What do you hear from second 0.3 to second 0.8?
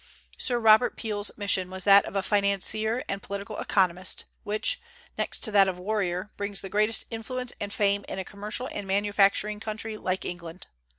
Sir